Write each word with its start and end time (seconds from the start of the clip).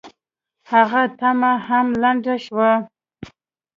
هغه 0.71 1.01
تمه 1.19 1.51
هم 1.67 1.87
لنډه 2.01 2.35
شوه. 2.45 2.71